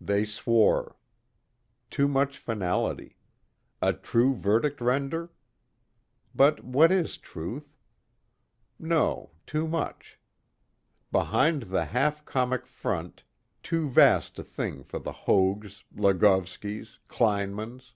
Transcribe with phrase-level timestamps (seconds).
[0.00, 0.94] They swore.
[1.90, 3.16] Too much finality.
[3.82, 5.32] A true verdict render?
[6.32, 7.76] but what is truth?
[8.78, 10.20] No, too much.
[11.10, 13.24] Behind the half comic front,
[13.64, 17.94] too vast a thing for the Hoags, Lagovskis, Kleinmans.